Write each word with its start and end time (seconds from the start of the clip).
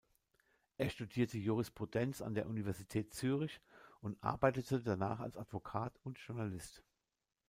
Er 0.79 0.89
studierte 0.89 1.37
Jurisprudenz 1.37 2.23
an 2.23 2.33
der 2.33 2.47
Universität 2.49 3.13
Zürich 3.13 3.61
und 4.01 4.17
arbeitete 4.23 4.81
danach 4.81 5.19
als 5.19 5.37
Advokat 5.37 5.99
und 6.03 6.17
Journalist. 6.17 6.83